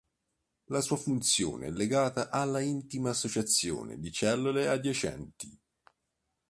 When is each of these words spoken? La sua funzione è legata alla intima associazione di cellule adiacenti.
La 0.71 0.81
sua 0.81 0.97
funzione 0.97 1.67
è 1.67 1.69
legata 1.69 2.31
alla 2.31 2.59
intima 2.61 3.11
associazione 3.11 3.99
di 3.99 4.11
cellule 4.11 4.67
adiacenti. 4.67 5.59